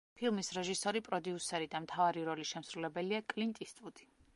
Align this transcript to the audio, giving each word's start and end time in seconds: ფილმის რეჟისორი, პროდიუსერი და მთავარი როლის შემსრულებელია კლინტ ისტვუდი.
ფილმის 0.19 0.47
რეჟისორი, 0.57 1.01
პროდიუსერი 1.09 1.69
და 1.75 1.83
მთავარი 1.85 2.27
როლის 2.31 2.55
შემსრულებელია 2.57 3.25
კლინტ 3.37 3.67
ისტვუდი. 3.69 4.15